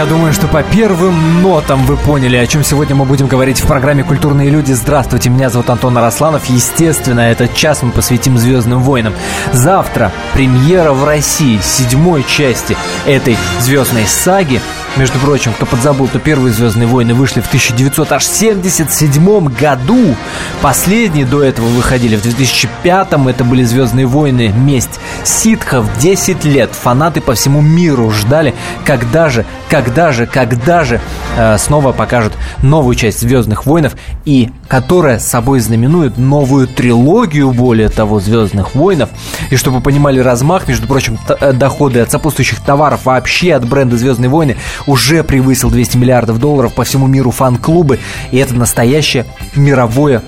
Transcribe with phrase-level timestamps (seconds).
[0.00, 3.66] Я думаю, что по первым нотам вы поняли, о чем сегодня мы будем говорить в
[3.66, 4.72] программе «Культурные люди».
[4.72, 6.46] Здравствуйте, меня зовут Антон Арасланов.
[6.46, 9.12] Естественно, этот час мы посвятим «Звездным войнам».
[9.52, 14.62] Завтра премьера в России седьмой части этой звездной саги.
[14.96, 20.16] Между прочим, кто подзабыл, то первые «Звездные войны» вышли в 1977 году.
[20.60, 23.28] Последние до этого выходили в 2005-м.
[23.28, 24.52] Это были «Звездные войны.
[24.54, 25.86] Месть ситхов».
[26.00, 28.52] 10 лет фанаты по всему миру ждали,
[28.84, 31.00] когда же, когда же, когда же
[31.36, 38.18] э, снова покажут новую часть «Звездных войнов», и которая собой знаменует новую трилогию, более того,
[38.18, 39.10] «Звездных войнов».
[39.50, 44.28] И чтобы понимали размах, между прочим, э, доходы от сопутствующих товаров вообще от бренда «Звездные
[44.28, 47.98] войны» уже превысил 200 миллиардов долларов по всему миру фан-клубы,
[48.30, 50.22] и это настоящее мировое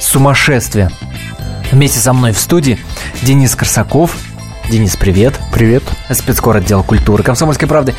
[0.00, 0.90] сумасшествие.
[1.70, 2.78] Вместе со мной в студии
[3.22, 4.16] Денис Корсаков.
[4.70, 5.38] Денис, привет.
[5.52, 5.82] Привет.
[6.10, 7.94] Спецкор отдел культуры Комсомольской правды.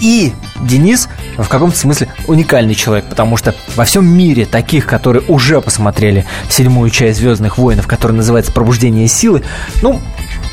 [0.00, 5.60] И Денис в каком-то смысле уникальный человек, потому что во всем мире таких, которые уже
[5.60, 9.42] посмотрели седьмую часть Звездных воинов, которая называется Пробуждение силы,
[9.82, 10.00] ну,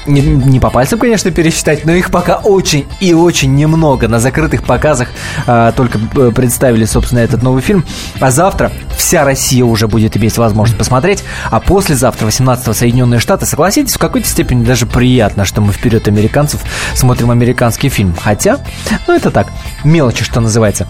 [0.05, 4.07] не, не по пальцам, конечно, пересчитать, но их пока очень и очень немного.
[4.07, 5.09] На закрытых показах
[5.47, 7.83] а, только э, представили, собственно, этот новый фильм.
[8.19, 11.23] А завтра вся Россия уже будет иметь возможность посмотреть.
[11.49, 16.61] А послезавтра, 18-го, Соединенные Штаты, согласитесь, в какой-то степени даже приятно, что мы вперед американцев
[16.93, 18.15] смотрим американский фильм.
[18.19, 18.59] Хотя,
[19.07, 19.47] ну это так,
[19.83, 20.87] мелочи, что называется.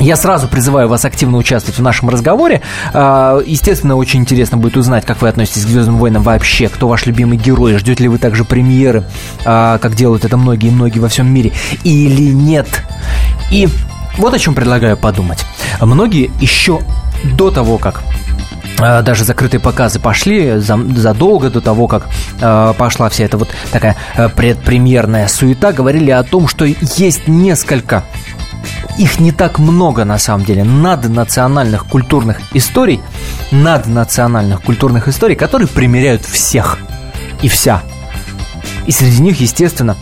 [0.00, 2.62] Я сразу призываю вас активно участвовать в нашем разговоре.
[2.92, 7.06] А, естественно, очень интересно будет узнать, как вы относитесь к Звездным войнам вообще, кто ваш
[7.06, 9.04] любимый герой, ждете ли вы также премьеры,
[9.44, 11.52] а, как делают это многие и многие во всем мире,
[11.84, 12.66] или нет.
[13.52, 13.68] И
[14.18, 15.46] вот о чем предлагаю подумать.
[15.80, 16.80] Многие еще
[17.36, 18.02] до того, как
[18.80, 22.08] а, даже закрытые показы пошли задолго до того, как
[22.76, 23.96] пошла вся эта вот такая
[24.34, 28.02] предпремьерная суета, говорили о том, что есть несколько
[28.98, 30.64] их не так много на самом деле.
[30.64, 33.00] Наднациональных культурных историй,
[33.50, 36.78] наднациональных культурных историй, которые примеряют всех
[37.42, 37.82] и вся.
[38.86, 39.96] И среди них, естественно,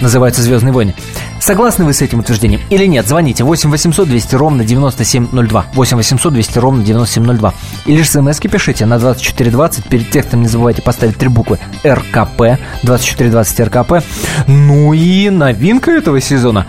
[0.00, 0.94] называются «Звездные войны».
[1.40, 3.06] Согласны вы с этим утверждением или нет?
[3.06, 5.66] Звоните 8 800 200 ровно 9702.
[5.72, 7.54] 8 800 200 ровно 9702.
[7.86, 9.84] Или же смс пишите на 2420.
[9.84, 12.58] Перед текстом не забывайте поставить три буквы РКП.
[12.82, 14.04] 2420 РКП.
[14.46, 16.66] Ну и новинка этого сезона.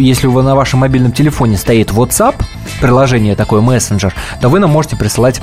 [0.00, 2.36] Если вы на вашем мобильном телефоне стоит WhatsApp,
[2.80, 5.40] приложение такое, мессенджер, то вы нам можете присылать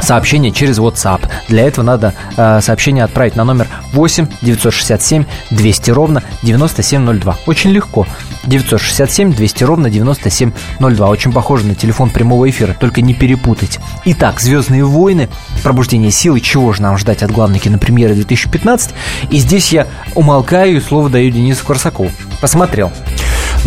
[0.00, 1.28] сообщение через WhatsApp.
[1.48, 7.36] Для этого надо э, сообщение отправить на номер 8 967 200 ровно 9702.
[7.46, 8.06] Очень легко.
[8.44, 11.08] 967 200 ровно 9702.
[11.08, 13.80] Очень похоже на телефон прямого эфира, только не перепутайте.
[14.04, 15.28] Итак, «Звездные войны»,
[15.62, 18.94] «Пробуждение силы», чего же нам ждать от главной кинопремьеры 2015?
[19.30, 22.10] И здесь я умолкаю и слово даю Денису Корсакову.
[22.40, 22.92] Посмотрел.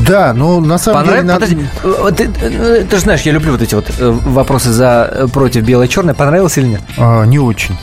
[0.07, 1.21] Да, ну на самом Понрав...
[1.21, 1.33] деле...
[1.33, 2.11] Подожди, надо...
[2.11, 6.13] ты, ты, ты же знаешь, я люблю вот эти вот э, вопросы за против белое-черное.
[6.13, 6.81] Понравилось или нет?
[6.97, 7.77] А, не очень.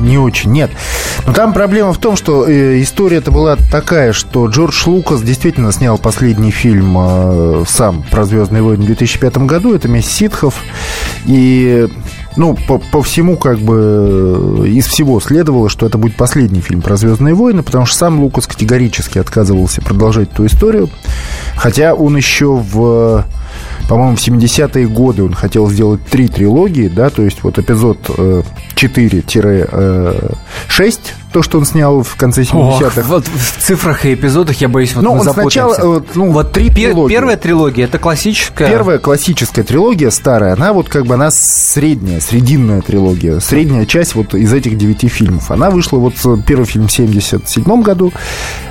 [0.00, 0.70] Не очень, нет.
[1.26, 5.98] Но там проблема в том, что э, история-то была такая, что Джордж Лукас действительно снял
[5.98, 9.74] последний фильм э, сам про «Звездные войны» в 2005 году.
[9.74, 10.62] Это «Месть ситхов».
[11.24, 11.88] И
[12.36, 16.96] ну, по, по всему, как бы, из всего следовало, что это будет последний фильм про
[16.96, 20.88] «Звездные войны», потому что сам Лукас категорически отказывался продолжать эту историю,
[21.56, 23.24] хотя он еще в
[23.88, 28.42] по-моему, в 70-е годы он хотел сделать три трилогии, да, то есть вот эпизод э,
[28.74, 31.00] 4-6,
[31.36, 33.02] то, что он снял в конце 70-х.
[33.08, 36.70] Вот в цифрах и эпизодах я боюсь, вот ну, мы он сначала, ну, вот три
[36.70, 38.70] пер, Первая трилогия, это классическая...
[38.70, 44.34] Первая классическая трилогия, старая, она вот как бы, она средняя, срединная трилогия, средняя часть вот
[44.34, 45.50] из этих девяти фильмов.
[45.50, 46.14] Она вышла вот
[46.46, 48.14] первый фильм в 77 году,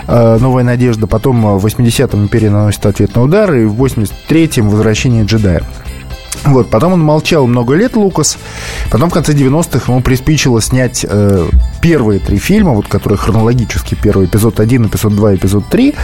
[0.08, 5.62] э, «Новая надежда», потом в 80-м «Империя наносит ответный удар», и в 83-м «Возвращение джедая».
[6.44, 8.38] Вот, потом он молчал много лет, Лукас.
[8.92, 11.48] Потом в конце 90-х ему приспичило снять э,
[11.82, 15.96] первые три фильма, вот которые хронологически первый, эпизод 1, эпизод 2, эпизод 3,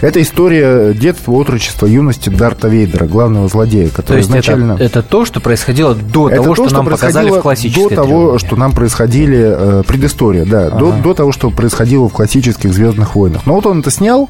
[0.00, 4.72] это история детства, отрочества, юности Дарта Вейдера, главного злодея, который То есть изначально...
[4.74, 7.94] это, это то, что происходило до Это того, то, что, нам показали в классической До
[7.94, 8.46] того, трилогии.
[8.46, 11.02] что нам происходили э, предыстория, да, до, Ага.
[11.02, 13.42] до того, что происходило в классических Звездных войнах.
[13.46, 14.28] Но вот он это снял.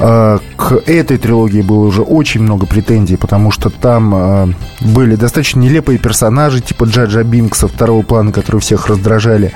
[0.00, 5.60] Э, к этой трилогии было уже очень много претензий, потому что там э, были достаточно
[5.60, 9.52] нелепые персонажи, типа Джаджа Бинкса второго плана, которые всех раздражали.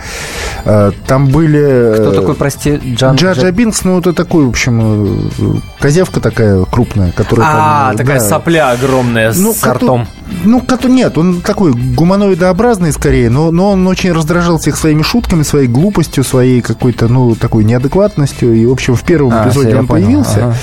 [0.64, 1.61] Э, там были...
[1.61, 3.17] э, Кто такой, прости, Джан?
[3.17, 7.46] Джаджа Джа- Бинкс, ну, это такой, в общем, э, козявка такая крупная, которая...
[7.50, 10.06] А, там, такая да, сопля огромная ну, с коту- ртом.
[10.44, 15.43] Ну, коту нет, он такой гуманоидообразный скорее, но, но он очень раздражал всех своими шутками,
[15.43, 18.55] своей глупостью, своей какой-то, ну, такой неадекватностью.
[18.55, 20.55] И, в общем, в первом А, эпизоде он понял, появился, ага.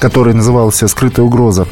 [0.00, 1.66] который назывался «Скрытая угроза».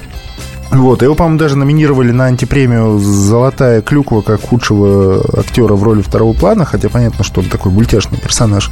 [0.71, 6.35] Вот, его, по-моему, даже номинировали на антипремию «Золотая клюква» как худшего актера в роли второго
[6.35, 8.71] плана, хотя понятно, что он такой мультяшный персонаж.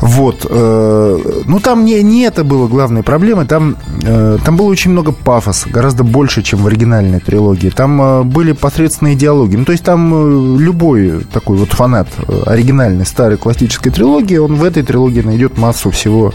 [0.00, 0.46] Вот.
[0.48, 3.46] э, Ну, там не, не это было главной проблемой.
[3.46, 7.70] Там, э, там было очень много пафоса, гораздо больше, чем в оригинальной трилогии.
[7.70, 9.56] Там э, были посредственные диалоги.
[9.56, 12.08] Ну, то есть там любой такой вот фанат
[12.46, 16.32] оригинальной старой классической трилогии, он в этой трилогии найдет массу всего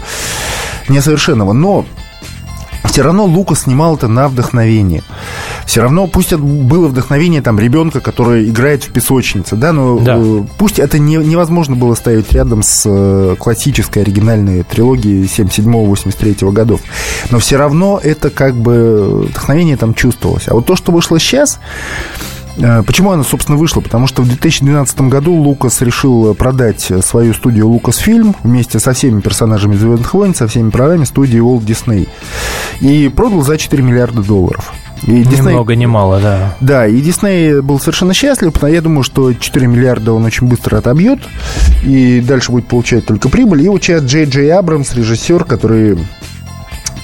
[0.88, 1.52] несовершенного.
[1.52, 1.86] Но
[2.84, 5.02] все равно Лука снимал это на вдохновение.
[5.66, 10.16] Все равно, пусть это было вдохновение там ребенка, который играет в песочнице, да, но Да.
[10.18, 16.80] э, пусть это не- невозможно было ставить рядом с э, классической оригинальной трилогией 77-83 годов.
[17.30, 20.44] Но все равно это как бы вдохновение там чувствовалось.
[20.48, 21.58] А вот то, что вышло сейчас,
[22.56, 23.80] Почему она, собственно, вышла?
[23.80, 29.74] Потому что в 2012 году Лукас решил продать свою студию Lucasfilm вместе со всеми персонажами
[29.74, 32.08] «Звездных войн», со всеми правами студии Walt Disney.
[32.80, 34.72] И продал за 4 миллиарда долларов.
[35.06, 36.54] И Ни Disney- много, ни мало, да.
[36.60, 40.78] да, и Дисней был совершенно счастлив, потому я думаю, что 4 миллиарда он очень быстро
[40.78, 41.18] отобьет,
[41.82, 43.62] и дальше будет получать только прибыль.
[43.62, 45.98] И вот сейчас Джей Джей Абрамс, режиссер, который...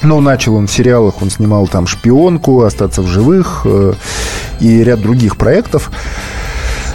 [0.02, 3.94] Ну, начал он в сериалах, он снимал там «Шпионку», «Остаться в живых» э,
[4.60, 5.90] и ряд других проектов.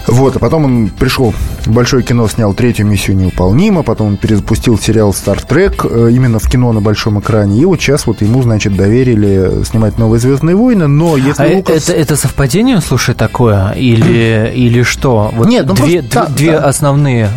[0.06, 1.34] Вот, а потом он пришел
[1.66, 6.40] в большое кино, снял третью миссию невыполнима, потом он перезапустил сериал Star Trek э, именно
[6.40, 10.58] в кино на большом экране, и вот сейчас вот ему, значит, доверили снимать «Новые Звездные
[10.58, 11.90] войны», но если А Лукас...
[11.90, 13.72] это, это совпадение, слушай, такое?
[13.72, 15.32] Или, или что?
[15.34, 16.66] Вот Нет, ну две, просто- да, две да.
[16.66, 17.30] основные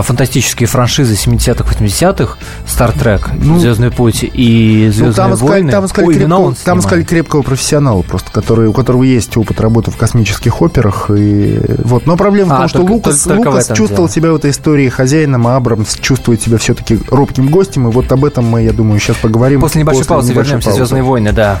[0.00, 5.70] фантастические франшизы 70-х, 80-х, Star Trek, Ну, Звездный путь и Ну, Звездные там искали, войны.
[5.72, 9.60] там искали Ой, крепкого, он там искали крепкого профессионала просто, который, у которого есть опыт
[9.60, 11.10] работы в космических операх.
[11.10, 12.06] И, вот.
[12.06, 14.08] Но проблема в А, том, что только- Лукас, только- в Лукас чувствовал дело.
[14.10, 17.88] себя в этой истории хозяином, а Абрамс чувствует себя все-таки робким гостем.
[17.88, 19.60] И вот об этом мы, я думаю, сейчас поговорим.
[19.60, 20.68] После небольшой паузы небольшой вернемся.
[20.68, 20.78] паузы.
[20.78, 21.58] Звездные войны, да.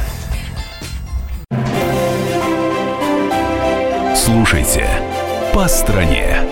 [4.14, 4.86] Слушайте
[5.52, 6.51] «По стране».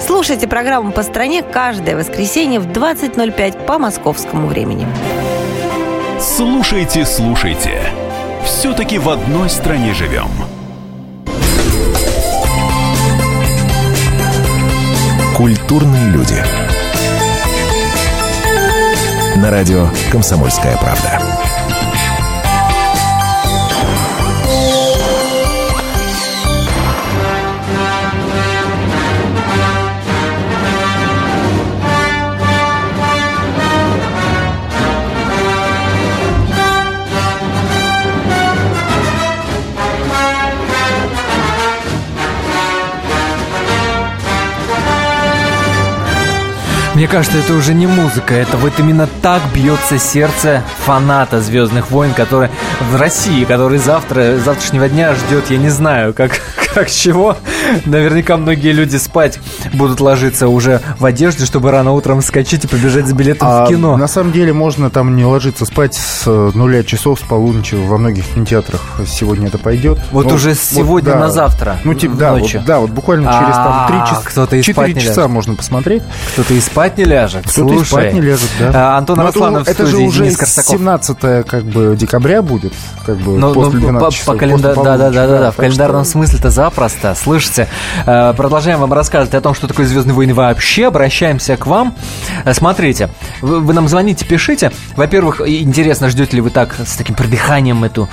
[0.00, 4.86] Слушайте программу «По стране» каждое воскресенье в 20.05 по московскому времени.
[6.20, 7.80] Слушайте, слушайте.
[8.44, 10.28] Все-таки в одной стране живем.
[15.36, 16.42] Культурные люди.
[19.36, 21.37] На радио «Комсомольская правда».
[46.98, 52.12] Мне кажется, это уже не музыка, это вот именно так бьется сердце фаната Звездных войн,
[52.12, 52.50] который
[52.90, 56.40] в России, который завтра, завтрашнего дня ждет, я не знаю, как,
[56.78, 57.36] как чего.
[57.86, 59.40] Наверняка многие люди спать
[59.72, 63.68] будут ложиться уже в одежде, чтобы рано утром вскочить и побежать за билетом А в
[63.68, 63.96] кино.
[63.96, 67.74] на самом деле можно там не ложиться спать с э, нуля часов, с полуночи.
[67.74, 69.98] Во многих кинотеатрах сегодня это пойдет.
[70.12, 71.18] Вот Ну, уже с сегодня да.
[71.18, 74.22] на завтра, Ну, типа, да, вот, да, вот буквально через там А, 3 часа.
[74.24, 76.04] кто-то и спать 4 не часа можно посмотреть.
[76.34, 77.44] Кто-то и спать не ляжет.
[77.48, 78.70] Кто-то и спать не ляжет, да.
[78.94, 80.70] а, Антон Но это, Росланов это же уже Денис Корсаков.
[80.70, 82.72] 17 как бы декабря будет,
[83.04, 86.04] как бы Ну, после ну, 12 по, часов, да, да, да, да, в так календарном
[86.04, 86.67] смысле-то завтра.
[86.68, 87.14] Запросто.
[87.14, 87.66] Слышите,
[88.04, 90.88] э, продолжаем вам рассказывать о том, что такое «Звездные войны» вообще.
[90.88, 91.94] Обращаемся к вам.
[92.44, 93.08] Э, смотрите,
[93.40, 94.70] вы, нам звоните, пишите.
[94.94, 98.06] Во-первых, интересно, ждете ли вы так с таким придыханием эту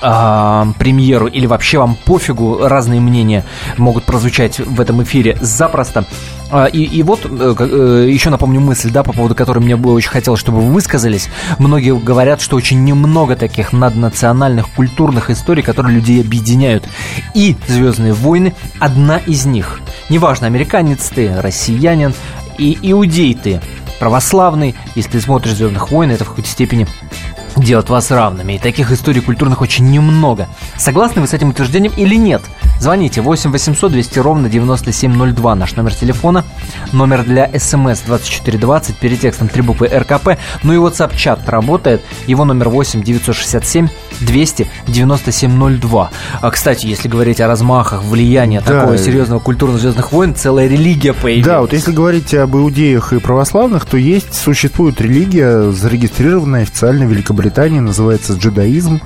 [0.00, 3.44] э, премьеру или вообще вам пофигу, разные мнения
[3.76, 6.06] могут прозвучать в этом эфире запросто.
[6.50, 9.92] А, и, и вот э, э, еще напомню мысль, да, по поводу которой мне бы
[9.92, 11.28] очень хотелось, чтобы вы высказались.
[11.58, 16.88] Многие говорят, что очень немного таких наднациональных культурных историй, которые людей объединяют.
[17.34, 19.80] И «Звездные войны» одна из них.
[20.08, 22.14] Неважно, американец ты, россиянин,
[22.56, 23.60] и иудей ты,
[23.98, 26.86] православный, если ты смотришь «Звездных войн», это в какой-то степени
[27.62, 28.54] делать вас равными.
[28.54, 30.48] И таких историй культурных очень немного.
[30.76, 32.42] Согласны вы с этим утверждением или нет?
[32.80, 36.44] Звоните 8 800 200 ровно 9702, наш номер телефона.
[36.92, 40.38] Номер для смс 2420, перед текстом три буквы РКП.
[40.62, 42.02] Ну и WhatsApp-чат работает.
[42.26, 43.88] Его номер 8 967
[44.20, 46.10] 200 9702.
[46.40, 48.80] А, кстати, если говорить о размахах, влиянии да.
[48.80, 51.46] такого серьезного культурного звездных войн, целая религия появилась.
[51.46, 57.10] Да, вот если говорить об иудеях и православных, то есть, существует религия, зарегистрированная официально в
[57.10, 57.47] Великобритании,
[57.80, 59.00] называется джедаизм.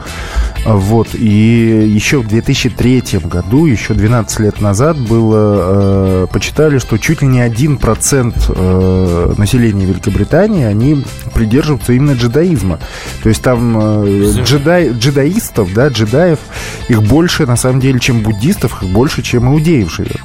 [0.64, 7.20] Вот, и еще в 2003 году, еще 12 лет назад было, э, почитали, что чуть
[7.22, 12.78] ли не 1% э, населения Великобритании, они придерживаются именно джедаизма.
[13.22, 16.38] То есть там э, джедай, джедаистов, да, джедаев,
[16.88, 20.20] их больше, на самом деле, чем буддистов, их больше, чем иудеев живет.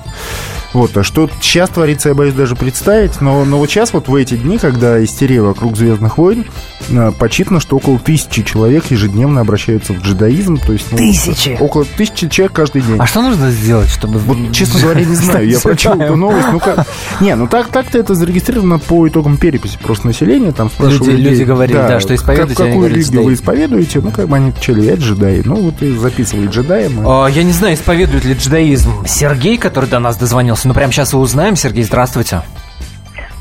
[0.73, 4.15] Вот, а что сейчас творится, я боюсь даже представить, но, но вот сейчас вот в
[4.15, 6.45] эти дни, когда истерия вокруг «Звездных войн»,
[6.89, 10.57] э, почитано, что около тысячи человек ежедневно обращаются в джедаизм.
[10.57, 11.57] То есть, ну, тысячи?
[11.59, 12.97] Около тысячи человек каждый день.
[12.99, 14.19] А что нужно сделать, чтобы...
[14.19, 15.49] Вот, честно говоря, не знаю.
[15.49, 16.47] Я прочел эту новость.
[16.51, 16.85] Ну, как...
[17.21, 20.51] Не, ну так, так-то это зарегистрировано по итогам переписи просто населения.
[20.51, 22.55] Там спрашивали люди, люди говорили, да, да что исповедуете.
[22.55, 24.01] Как, какую религию вы исповедуете?
[24.01, 25.41] Ну, как бы они отвечали, я джедай.
[25.45, 27.07] Ну, вот и записывали джедаем.
[27.07, 30.56] А, я не знаю, исповедует ли джедаизм Сергей, который до нас дозвонился.
[30.65, 31.55] Ну, прямо сейчас и узнаем.
[31.55, 32.41] Сергей, здравствуйте.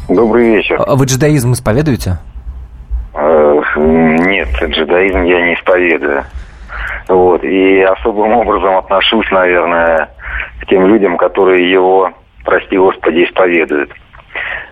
[0.09, 0.81] Добрый вечер.
[0.87, 2.19] А вы джедаизм исповедуете?
[3.15, 6.25] Э, нет, джедаизм я не исповедую.
[7.09, 7.43] Вот.
[7.45, 10.09] И особым образом отношусь, наверное,
[10.61, 12.13] к тем людям, которые его,
[12.45, 13.91] прости господи, исповедуют.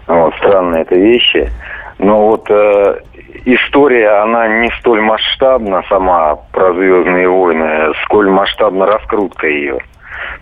[0.07, 1.51] Вот, странные это вещи.
[1.99, 3.01] Но вот э,
[3.45, 9.79] история, она не столь масштабна сама про Звездные войны, сколь масштабна раскрутка ее.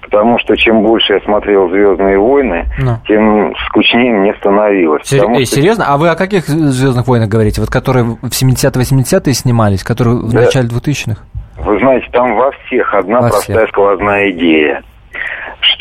[0.02, 2.98] Потому что чем больше я смотрел Звездные войны, ну.
[3.06, 5.06] тем скучнее мне становилось.
[5.06, 5.28] Сер...
[5.30, 5.56] Эй, что...
[5.56, 5.86] Серьезно?
[5.88, 7.60] А вы о каких Звездных войнах говорите?
[7.60, 10.26] Вот которые в 70-80-е снимались, которые да.
[10.26, 11.22] в начале 2000-х?
[11.64, 13.68] Вы знаете, там во всех одна во простая всех.
[13.70, 14.82] сквозная идея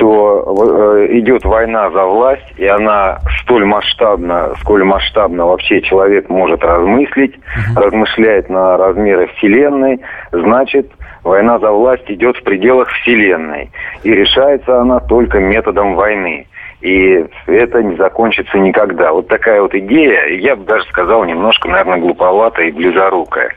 [0.01, 6.63] что э, идет война за власть, и она столь масштабна, сколь масштабно вообще человек может
[6.63, 7.79] размыслить, uh-huh.
[7.79, 10.89] размышляет на размеры Вселенной, значит,
[11.23, 13.69] война за власть идет в пределах Вселенной.
[14.03, 16.47] И решается она только методом войны.
[16.81, 19.11] И это не закончится никогда.
[19.11, 23.51] Вот такая вот идея, я бы даже сказал, немножко, наверное, глуповатая и близорукая.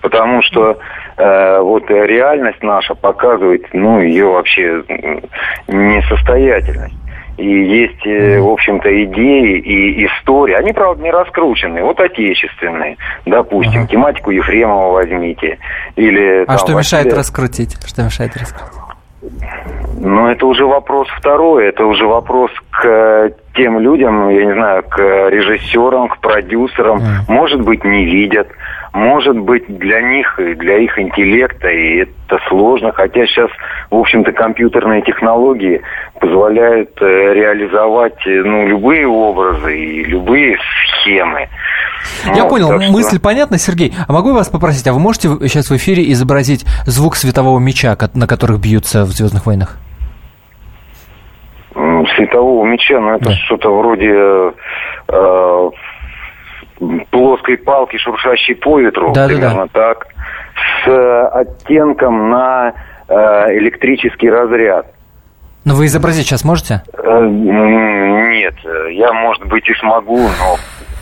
[0.00, 0.78] Потому что
[1.18, 4.82] э, вот реальность наша показывает, ну, ее вообще
[5.66, 6.94] несостоятельность.
[7.36, 10.54] И есть, э, в общем-то, идеи и истории.
[10.54, 11.84] Они, правда, не раскрученные.
[11.84, 12.96] Вот отечественные.
[13.26, 13.88] Допустим, uh-huh.
[13.88, 15.58] тематику Ефремова возьмите.
[15.94, 17.76] Или, а там, что мешает раскрутить?
[17.86, 18.88] Что мешает раскрутить?
[20.00, 24.98] Ну, это уже вопрос второй, это уже вопрос к тем людям, я не знаю, к
[24.98, 27.02] режиссерам, к продюсерам, mm.
[27.26, 28.48] может быть, не видят,
[28.92, 33.50] может быть, для них и для их интеллекта, и это сложно, хотя сейчас,
[33.90, 35.80] в общем-то, компьютерные технологии
[36.20, 40.58] позволяют э, реализовать ну, любые образы и любые
[41.00, 41.48] схемы.
[42.34, 42.92] Я вот, понял, что...
[42.92, 43.92] мысль понятна, Сергей.
[44.06, 47.96] А могу я вас попросить, а вы можете сейчас в эфире изобразить звук светового меча,
[48.14, 49.76] на которых бьются в «Звездных войнах»?
[52.16, 53.32] Светового меча, ну это да.
[53.32, 54.10] что-то вроде
[55.08, 55.70] э,
[57.10, 59.94] плоской палки, шуршащей по ветру, да, примерно да, да.
[59.94, 60.06] так,
[60.84, 62.72] с э, оттенком на
[63.08, 63.14] э,
[63.58, 64.86] электрический разряд.
[65.64, 66.82] Ну вы изобразить сейчас можете?
[66.92, 68.54] Э, нет,
[68.90, 70.56] я, может быть, и смогу, но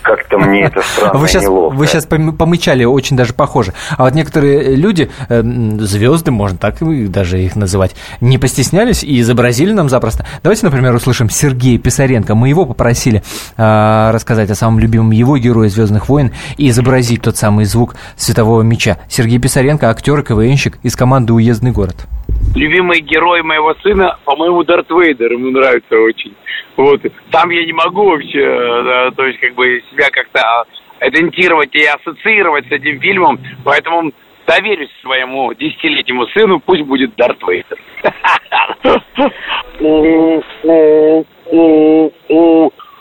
[0.07, 1.77] как-то мне это странно вы сейчас, неловко.
[1.77, 3.73] Вы сейчас помычали, очень даже похоже.
[3.97, 5.43] А вот некоторые люди, э,
[5.81, 6.77] звезды, можно так
[7.11, 10.25] даже их называть, не постеснялись и изобразили нам запросто.
[10.45, 12.37] Давайте, например, услышим Сергея Писаренко.
[12.37, 13.25] Мы его попросили
[13.57, 18.63] э, рассказать о самом любимом его герое «Звездных войн» и изобразить тот самый звук светового
[18.63, 18.99] меча.
[19.09, 22.07] Сергей Писаренко, актер и КВНщик из команды «Уездный город».
[22.55, 25.33] Любимый герой моего сына, по-моему, Дарт Вейдер.
[25.33, 26.35] Ему нравится очень.
[26.77, 27.01] Вот.
[27.31, 28.45] Там я не могу вообще,
[28.85, 30.65] да, то есть как бы себя как-то
[31.01, 34.13] идентифицировать и ассоциировать с этим фильмом, поэтому
[34.47, 37.79] доверюсь своему десятилетнему сыну, пусть будет Дарт Вейдер.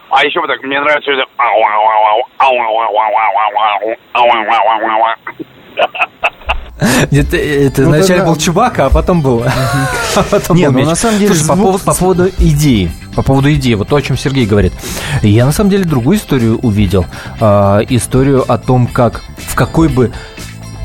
[0.09, 1.25] А еще вот так, мне нравится это...
[7.11, 9.43] Это, это ну, вначале да, был Чубака, а потом был.
[10.15, 11.57] а потом Нет, был ну, на самом деле Слушай, звук...
[11.57, 12.91] по, поводу, по поводу идеи.
[13.15, 14.73] По поводу идеи, вот то, о чем Сергей говорит.
[15.21, 17.05] Я на самом деле другую историю увидел.
[17.39, 20.11] Э, историю о том, как в какой бы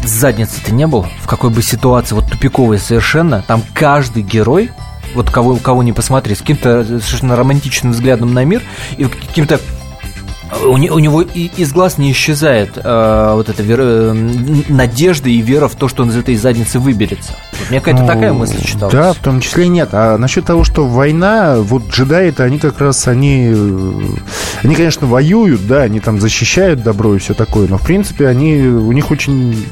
[0.05, 4.71] заднице ты не был, в какой бы ситуации, вот тупиковой совершенно, там каждый герой
[5.15, 8.63] вот кого, кого не посмотри, с каким-то совершенно романтичным взглядом на мир
[8.97, 9.61] и каким-то
[10.65, 14.13] у, у него и, из глаз не исчезает э, вот эта вера, э,
[14.69, 17.35] надежда и вера в то, что он из этой задницы выберется.
[17.59, 18.93] Вот мне какая-то ну, такая мысль читалась.
[18.93, 19.91] Да, в том числе нет.
[19.93, 23.55] А насчет того, что война, вот джедаи-то они как раз, они,
[24.63, 28.61] они, конечно, воюют, да, они там защищают добро и все такое, но в принципе они,
[28.63, 29.67] у них очень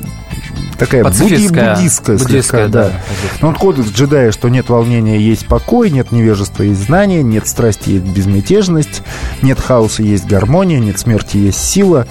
[0.78, 2.85] такая буддийская, буддийская, слегка, да.
[2.85, 2.92] да.
[3.40, 7.90] Но он кодекс джедая, что нет волнения, есть покой, нет невежества, есть знание, нет страсти,
[7.90, 9.02] есть безмятежность,
[9.42, 12.06] нет хаоса, есть гармония, нет смерти, есть сила.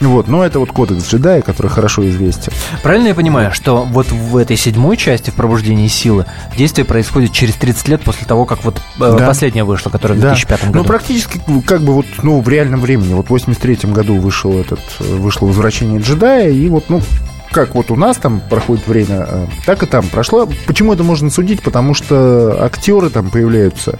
[0.00, 2.52] Вот, но это вот кодекс джедая, который хорошо известен.
[2.82, 6.24] Правильно я понимаю, что вот в этой седьмой части в пробуждении силы
[6.56, 9.26] действие происходит через 30 лет после того, как вот э, да.
[9.26, 10.66] последняя вышла, которая в 2005 да.
[10.68, 10.78] году?
[10.78, 13.14] Ну, практически как бы вот, ну, в реальном времени.
[13.14, 17.02] Вот в 83 году вышел этот, вышло «Возвращение джедая», и вот, ну,
[17.50, 20.48] как вот у нас там проходит время, э, так и там прошло.
[20.66, 21.62] Почему это можно судить?
[21.62, 23.98] Потому что актеры там появляются,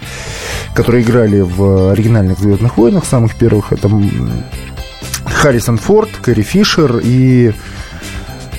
[0.73, 3.73] которые играли в оригинальных «Звездных войнах», самых первых.
[3.73, 3.89] Это
[5.25, 7.53] Харрисон Форд, Кэрри Фишер и...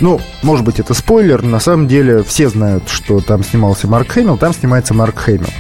[0.01, 1.43] Ну, может быть, это спойлер.
[1.43, 4.39] На самом деле все знают, что там снимался Марк Хэмилл.
[4.39, 5.51] Там снимается Марк Хэмилл.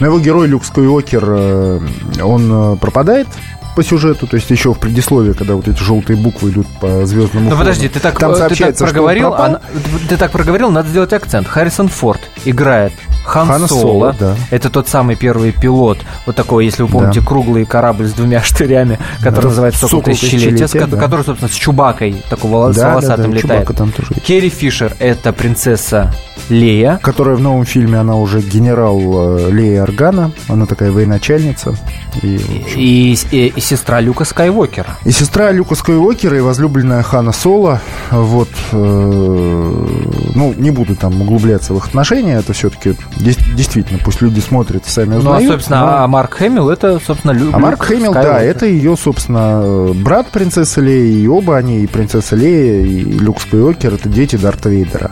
[0.00, 1.80] Но его герой Люк Скайуокер, э,
[2.20, 3.28] он пропадает
[3.74, 7.50] по сюжету, то есть еще в предисловии, когда вот эти желтые буквы идут по звездному
[7.50, 9.60] Ну подожди, ты так, Там ты так проговорил, а,
[10.08, 11.46] ты так проговорил, надо сделать акцент.
[11.46, 12.92] Харрисон Форд играет
[13.24, 13.80] Хан, Хан Соло.
[13.80, 14.36] Соло да.
[14.50, 15.98] Это тот самый первый пилот.
[16.26, 17.26] Вот такой, если вы помните, да.
[17.26, 19.48] круглый корабль с двумя штырями, который да.
[19.48, 20.96] называется «Сокол тысячелетия», да.
[20.96, 23.76] который, собственно, с Чубакой, такой волос, да, волосатым да, да, летает.
[23.76, 26.12] там тоже Керри Фишер— это принцесса
[26.48, 26.98] Лея.
[27.02, 29.00] Которая в новом фильме, она уже генерал
[29.38, 30.30] э, Лея Органа.
[30.48, 31.74] Она такая военачальница.
[32.22, 32.36] И,
[32.76, 34.98] и, и, и сестра Люка Скайуокера.
[35.04, 37.80] И сестра Люка Скайуокера, и возлюбленная Хана Соло.
[38.10, 38.50] Вот.
[38.72, 39.86] Э,
[40.34, 42.34] ну, не буду там углубляться в их отношения.
[42.34, 45.42] Это все-таки действительно, пусть люди смотрят сами узнают.
[45.42, 45.96] Ну, а, собственно, но...
[45.98, 50.80] а Марк Хэмилл это, собственно, Люк А Марк Хэмилл, да, это ее, собственно, брат принцессы
[50.80, 55.10] Леи, и оба они, и принцесса Лея, и Люк Скайуокер, это дети Дарта Вейдера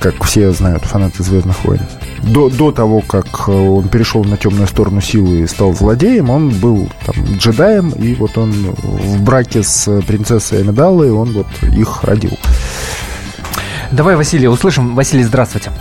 [0.00, 1.80] как все знают фанаты «Звездных войн».
[2.22, 6.88] До, до того, как он перешел на темную сторону силы и стал злодеем, он был
[7.04, 12.38] там, джедаем, и вот он в браке с принцессой Амидаллой, он вот их родил.
[13.90, 14.94] Давай, Василий, услышим.
[14.94, 15.72] Василий, здравствуйте.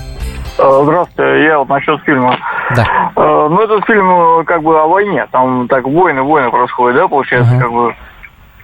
[0.57, 2.37] Э, здравствуйте, я вот насчет фильма.
[2.75, 3.11] Да.
[3.15, 7.07] Э, ну, этот фильм э, как бы о войне, там так войны, войны происходят, да,
[7.07, 7.59] получается, uh-huh.
[7.59, 7.95] как бы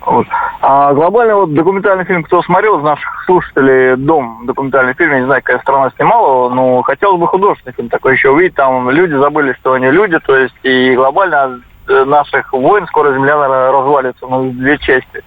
[0.05, 0.27] вот.
[0.61, 5.25] А глобальный вот документальный фильм, кто смотрел из наших слушателей, «Дом», документальный фильм, я не
[5.25, 8.55] знаю, какая страна снимала но хотелось бы художественный фильм такой еще увидеть.
[8.55, 13.71] Там люди забыли, что они люди, то есть и глобально наших войн скоро земля, наверное,
[13.71, 15.23] развалится на две части.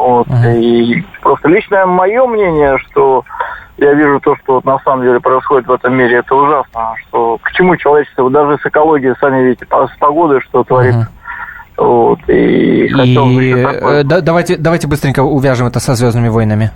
[0.00, 0.26] Вот.
[0.28, 0.58] Uh-huh.
[0.58, 3.24] И просто личное мое мнение, что
[3.76, 6.94] я вижу то, что вот на самом деле происходит в этом мире, это ужасно.
[7.06, 11.00] Что к чему человечество, даже с экологией, сами видите, с погодой, что творится.
[11.00, 11.16] Uh-huh.
[11.80, 16.72] Вот, и, и э, да, давайте, давайте быстренько увяжем это со Звездными войнами.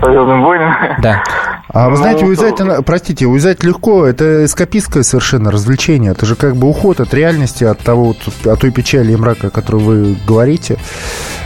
[0.00, 0.96] Со Звездными войнами?
[1.02, 1.22] Да.
[1.68, 2.82] А вы знаете, ну, уезжать, то...
[2.82, 6.12] простите, уезжать легко, это эскапистское совершенно развлечение.
[6.12, 8.14] Это же как бы уход от реальности, от того,
[8.46, 10.78] от той печали и мрака, о которой вы говорите,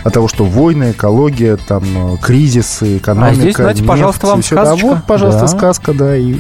[0.04, 4.86] от того, что войны, экология, там, кризисы, экономика, А здесь, знаете, нефть, пожалуйста, вам сказочка.
[4.86, 5.48] Да, вот, пожалуйста, да.
[5.48, 6.34] сказка, да, и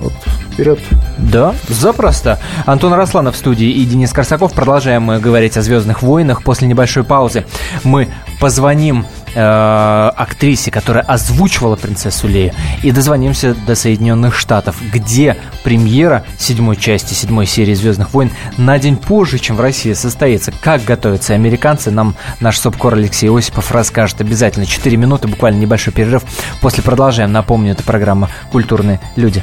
[0.00, 0.12] вот,
[0.52, 0.78] вперед.
[1.18, 2.38] Да, запросто.
[2.66, 4.52] Антон Росланов в студии и Денис Корсаков.
[4.52, 6.42] Продолжаем мы говорить о «Звездных войнах».
[6.42, 7.44] После небольшой паузы
[7.84, 8.08] мы
[8.40, 16.76] позвоним э, актрисе, которая озвучивала принцессу Лею, и дозвонимся до Соединенных Штатов, где премьера седьмой
[16.76, 20.52] части, седьмой серии «Звездных войн» на день позже, чем в России состоится.
[20.62, 24.66] Как готовятся американцы, нам наш субкор Алексей Осипов расскажет обязательно.
[24.66, 26.24] Четыре минуты, буквально небольшой перерыв.
[26.60, 27.32] После продолжаем.
[27.32, 29.42] Напомню, это программа «Культурные люди».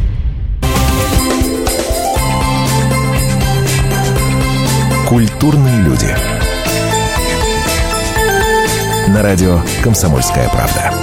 [5.11, 6.07] Культурные люди.
[9.09, 10.93] На радио «Комсомольская правда».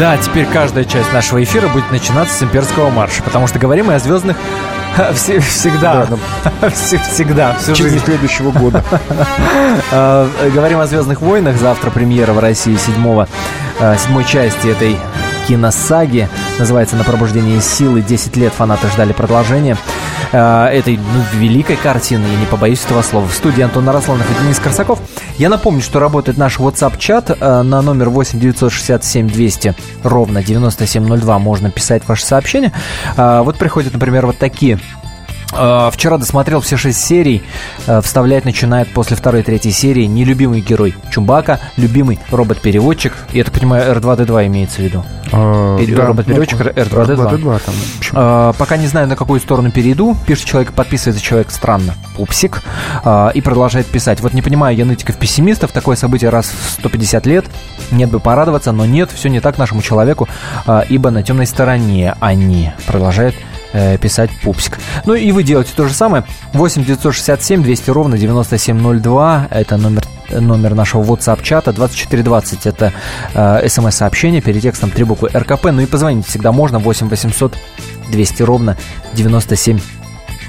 [0.00, 3.94] Да, теперь каждая часть нашего эфира будет начинаться с имперского марша, потому что говорим мы
[3.94, 4.36] о звездных
[5.14, 6.08] всегда.
[6.72, 7.54] Всегда.
[7.54, 8.82] Всю жизнь следующего года.
[9.90, 11.56] А, говорим о «Звездных войнах».
[11.56, 14.98] Завтра премьера в России седьмого, а, седьмой части этой
[15.46, 16.28] киносаги.
[16.58, 18.02] Называется «На пробуждение силы».
[18.02, 19.76] Десять лет фанаты ждали продолжения
[20.32, 23.26] э, этой ну, великой картины, я не побоюсь этого слова.
[23.26, 25.00] В студии Антон Нарасланов и Денис Корсаков.
[25.36, 31.38] Я напомню, что работает наш WhatsApp-чат э, на номер 8 967 200 ровно 9702.
[31.38, 32.72] Можно писать ваши сообщения.
[33.16, 35.03] Э, вот приходят, например, вот такие Э,
[35.92, 37.42] вчера досмотрел все шесть серий.
[37.86, 43.12] Э, вставлять начинает после второй и третьей серии нелюбимый герой Чумбака, любимый робот-переводчик.
[43.32, 45.04] Я так понимаю, R2D2 имеется в виду.
[45.32, 47.40] А, робот-переводчик ну, R2D2.
[47.40, 47.74] R2D2 там,
[48.12, 50.16] а, пока не знаю, на какую сторону перейду.
[50.26, 51.94] Пишет человек, подписывается человек странно.
[52.16, 52.62] Пупсик.
[53.34, 54.20] И продолжает писать.
[54.20, 55.72] Вот не понимаю я нытиков-пессимистов.
[55.72, 57.44] Такое событие раз в 150 лет.
[57.90, 60.28] Нет бы порадоваться, но нет, все не так нашему человеку,
[60.88, 62.72] ибо на темной стороне они.
[62.86, 63.34] Продолжает
[63.74, 64.78] э, писать пупсик.
[65.04, 66.24] Ну и вы делаете то же самое.
[66.54, 69.48] 8 967 200 ровно 9702.
[69.50, 71.72] Это номер номер нашего WhatsApp-чата.
[71.74, 72.92] 2420 это
[73.34, 74.40] э, смс-сообщение.
[74.40, 75.66] Перед текстом три буквы РКП.
[75.66, 76.78] Ну и позвонить всегда можно.
[76.78, 77.56] 8 800
[78.10, 78.76] 200 ровно
[79.12, 79.78] 97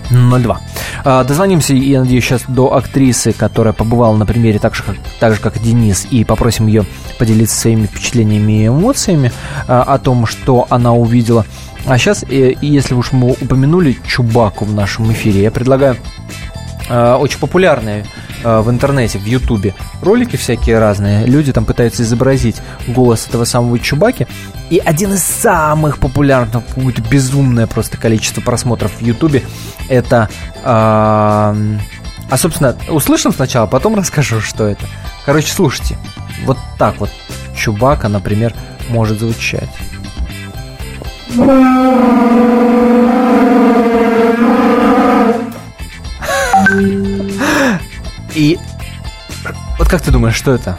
[0.09, 0.61] 02.
[1.03, 5.33] А, дозвонимся, я надеюсь, сейчас до актрисы, которая побывала на примере так же, как, так
[5.33, 6.85] же, как Денис, и попросим ее
[7.17, 9.31] поделиться своими впечатлениями и эмоциями
[9.67, 11.45] а, о том, что она увидела.
[11.87, 15.97] А сейчас, э, если уж мы упомянули Чубаку в нашем эфире, я предлагаю
[16.89, 18.05] э, очень популярные
[18.43, 21.27] э, в интернете, в Ютубе ролики всякие разные.
[21.27, 24.25] Люди там пытаются изобразить голос этого самого Чубаки.
[24.71, 29.43] И один из самых популярных, какое-то безумное просто количество просмотров в Ютубе,
[29.87, 30.29] это...
[30.63, 31.53] Э,
[32.27, 34.87] а, собственно, услышим сначала, потом расскажу, что это.
[35.25, 35.95] Короче, слушайте.
[36.43, 37.11] Вот так вот
[37.55, 38.53] Чубака, например,
[38.89, 39.69] может звучать.
[48.35, 48.57] И
[49.77, 50.77] вот как ты думаешь, что это?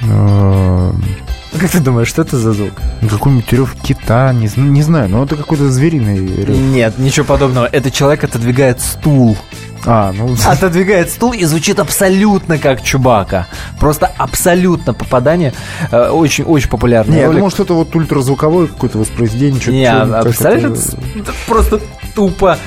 [0.00, 2.72] Как ты думаешь, что это за звук?
[3.08, 6.56] Какой-нибудь рев кита, не, не знаю, но это какой-то звериный рев.
[6.56, 7.66] Нет, ничего подобного.
[7.66, 9.36] Это человек отодвигает стул.
[9.86, 10.34] А, ну...
[10.46, 13.46] Отодвигает стул и звучит абсолютно как Чубака.
[13.78, 15.52] Просто абсолютно попадание.
[15.90, 17.34] Очень-очень э, популярный Нет, ролик.
[17.34, 19.60] я думал, что это вот ультразвуковое какое-то воспроизведение.
[19.68, 21.20] Не, а, представляешь, это...
[21.20, 21.80] это просто
[22.14, 22.58] тупо,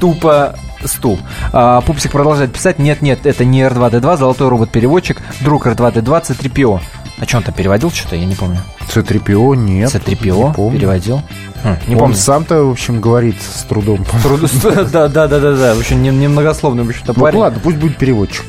[0.00, 1.18] тупо стул.
[1.52, 2.78] А, Пупсик продолжает писать.
[2.78, 6.80] Нет, нет, это не R2D2, золотой робот-переводчик, друг R2D2, C3PO.
[7.18, 8.16] А что он там переводил что-то?
[8.16, 8.60] Я не помню.
[8.88, 9.94] C3PO нет.
[9.94, 11.22] C3PO переводил.
[11.62, 12.16] Хм, не он помню.
[12.16, 14.04] сам-то, в общем, говорит с трудом.
[14.62, 15.74] Да, да, да, да, да.
[15.74, 17.36] В общем, немногословный, в общем-то, ну, парень.
[17.36, 18.44] Ну ладно, пусть будет переводчик.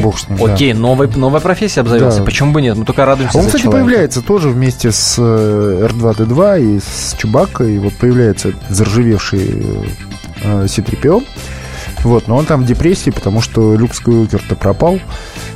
[0.00, 0.42] Бог с ним.
[0.42, 0.78] Окей, да.
[0.78, 2.18] новая, новая профессия обзавелся.
[2.18, 2.24] Да.
[2.24, 2.76] Почему бы нет?
[2.76, 3.36] Мы только радуемся.
[3.36, 3.84] Он, кстати, человека.
[3.84, 7.74] появляется тоже вместе с R2D2 э, и с Чубакой.
[7.74, 9.64] И вот появляется заржавевший
[10.42, 11.24] э, C3PO.
[12.04, 14.98] Вот, но он там в депрессии, потому что Люк Скайуокер-то пропал.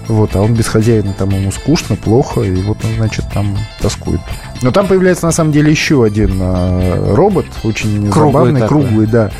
[0.09, 4.21] Вот, а он без хозяина, там ему скучно, плохо, и вот он, значит, там тоскует.
[4.63, 8.83] Но там появляется, на самом деле, еще один э, робот, очень круглый забавный, такой.
[8.83, 9.31] круглый, да.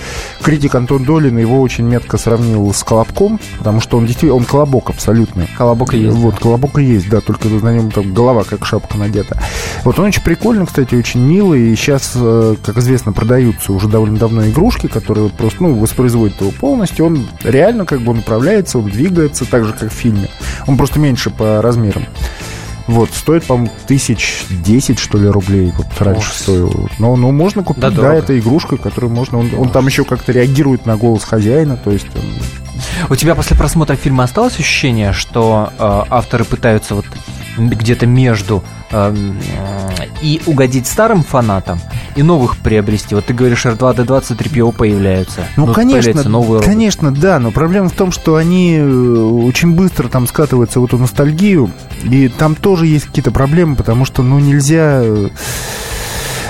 [0.43, 4.91] Критик Антон Долин его очень метко сравнил с Колобком, потому что он действительно, он колобок
[4.91, 5.47] абсолютно.
[5.57, 6.17] Колобок и есть.
[6.17, 9.41] Вот, колобок и есть, да, только на нем там голова как шапка надета.
[9.85, 14.19] Вот он очень прикольный, кстати, очень милый, и сейчас, э, как известно, продаются уже довольно
[14.19, 17.07] давно игрушки, которые просто, ну, воспроизводят его полностью.
[17.07, 20.29] Он реально как бы он управляется, он двигается так же, как в фильме.
[20.67, 22.07] Он просто меньше по размерам.
[22.87, 25.73] Вот, стоит, по-моему, тысяч десять, что ли, рублей.
[25.77, 26.35] Вот раньше Ох.
[26.35, 26.91] стоил.
[26.99, 29.39] Но, но можно купить, да, да это игрушка, которую можно...
[29.39, 32.07] Он, он там еще как-то реагирует на голос хозяина, то есть...
[32.15, 32.23] Он...
[33.11, 37.07] У тебя после просмотра фильма осталось ощущение, что э, авторы пытаются вот
[37.59, 39.37] где-то между Эм,
[40.23, 41.81] и угодить старым фанатам,
[42.17, 43.15] и новых приобрести.
[43.15, 45.47] Вот ты говоришь, R2D20 3PO появляются.
[45.57, 50.09] Ну, ну конечно, новые конечно, да, но проблема в том, что они э, очень быстро
[50.09, 51.71] там скатываются в эту ностальгию,
[52.03, 55.01] и там тоже есть какие-то проблемы, потому что, ну, нельзя...
[55.03, 55.29] Э,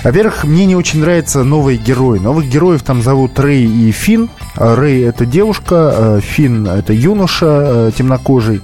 [0.05, 2.21] во-первых, мне не очень нравятся новые герои.
[2.21, 4.31] Новых героев там зовут Рэй и Финн.
[4.55, 8.63] Рэй— это девушка, э, Финн— это юноша темнокожий.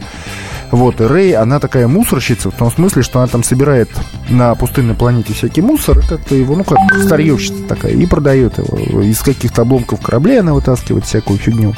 [0.72, 3.90] Вот, и Рэй, она такая мусорщица, в том смысле, что она там собирает
[4.30, 9.02] на пустынной планете всякий мусор, как-то его, ну, как старьевщица такая, и продает его.
[9.02, 11.74] Из каких-то обломков кораблей она вытаскивает всякую фигню.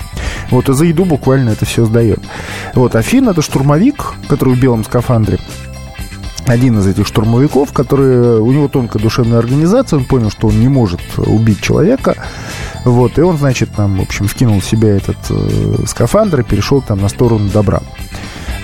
[0.50, 2.20] Вот, и за еду буквально это все сдает.
[2.74, 5.40] Вот, а Финн это штурмовик, который в белом скафандре.
[6.46, 10.68] один из этих штурмовиков, который у него тонкая душевная организация, он понял, что он не
[10.68, 12.14] может убить человека,
[12.84, 17.00] вот, и он, значит, там, в общем, скинул себя этот э, скафандр и перешел там
[17.00, 17.80] на сторону добра.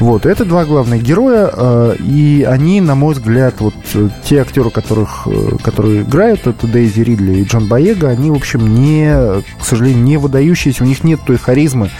[0.01, 4.71] Вот, это два главных героя, э, и они, на мой взгляд, вот э, те актеры,
[4.71, 9.15] которых, э, которые играют, это Дейзи Ридли и Джон Боега, они, в общем, не,
[9.61, 11.91] к сожалению, не выдающиеся, у них нет той харизмы,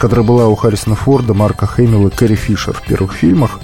[0.00, 3.60] которая была у Харрисона Форда, Марка Хэмилла и Кэрри Фишер в первых фильмах.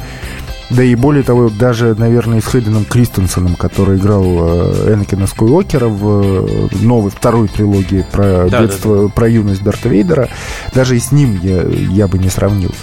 [0.68, 7.10] Да и более того, даже, наверное, с Хейденом Кристенсеном, который играл Энакина Скайуокера в новой,
[7.10, 9.08] второй трилогии про да, детство, да, да.
[9.08, 10.28] про юность Дарта Вейдера,
[10.74, 12.74] даже и с ним я, я бы не сравнил.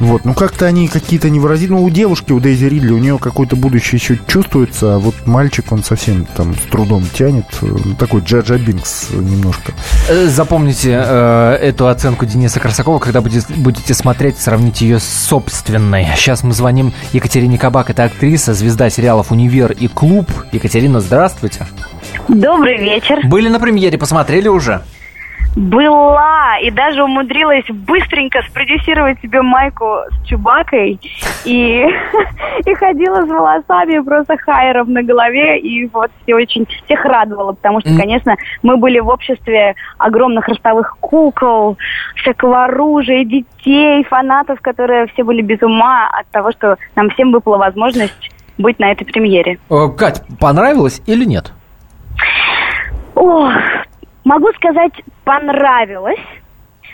[0.00, 1.80] Вот, ну как-то они какие-то невыразительные.
[1.80, 5.70] Ну, у девушки, у Дейзи Ридли, у нее какое-то будущее еще чувствуется, а вот мальчик,
[5.70, 7.46] он совсем там с трудом тянет.
[7.60, 9.72] Ну, такой Джаджа Бинкс немножко.
[10.08, 16.06] Э, запомните э, эту оценку Дениса Красакова, когда будете, будете смотреть, сравните ее с собственной.
[16.16, 20.30] Сейчас мы звоним Екатерине Кабак, это актриса, звезда сериалов «Универ» и «Клуб».
[20.52, 21.66] Екатерина, здравствуйте.
[22.28, 23.26] Добрый вечер.
[23.26, 24.82] Были на премьере, посмотрели уже?
[25.56, 31.00] Была, и даже умудрилась быстренько спродюсировать себе майку с Чубакой,
[31.44, 31.86] и,
[32.64, 37.80] и ходила с волосами просто хайером на голове, и вот все очень всех радовало, потому
[37.80, 41.76] что, конечно, мы были в обществе огромных ростовых кукол,
[42.16, 47.56] всякого оружия, детей, фанатов, которые все были без ума от того, что нам всем выпала
[47.56, 49.58] возможность быть на этой премьере.
[49.70, 51.52] Э, Кать, понравилось или нет?
[53.14, 53.52] Ох,
[54.28, 54.92] Могу сказать,
[55.24, 56.20] понравилось,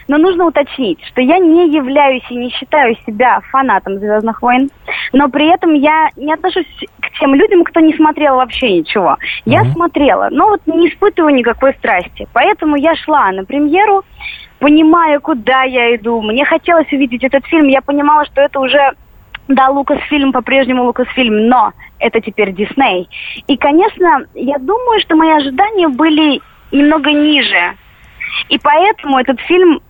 [0.07, 4.71] но нужно уточнить, что я не являюсь и не считаю себя фанатом «Звездных войн»,
[5.13, 6.69] но при этом я не отношусь
[7.01, 9.17] к тем людям, кто не смотрел вообще ничего.
[9.47, 9.73] Я mm-hmm.
[9.73, 12.29] смотрела, но вот не испытываю никакой страсти.
[12.33, 14.05] Поэтому я шла на премьеру,
[14.61, 16.23] понимая, куда я иду.
[16.23, 17.67] Мне хотелось увидеть этот фильм.
[17.67, 18.93] Я понимала, что это уже
[19.49, 23.09] да, Лукасфильм по-прежнему Лукасфильм, но это теперь Дисней.
[23.49, 26.41] И, конечно, я думаю, что мои ожидания были
[26.75, 27.77] немного ниже.
[28.49, 29.81] И поэтому этот фильм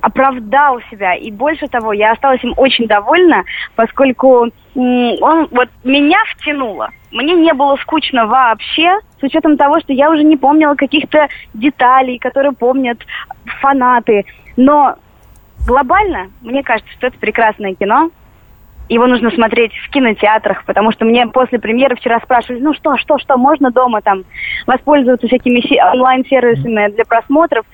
[0.00, 1.14] оправдал себя.
[1.14, 6.90] И больше того, я осталась им очень довольна, поскольку он вот меня втянуло.
[7.10, 12.18] Мне не было скучно вообще, с учетом того, что я уже не помнила каких-то деталей,
[12.18, 12.98] которые помнят
[13.60, 14.24] фанаты.
[14.56, 14.94] Но
[15.66, 18.10] глобально, мне кажется, что это прекрасное кино
[18.88, 23.18] его нужно смотреть в кинотеатрах, потому что мне после премьеры вчера спрашивали, ну что, что,
[23.18, 24.24] что, можно дома там
[24.66, 25.60] воспользоваться всякими
[25.94, 27.64] онлайн-сервисами для просмотров.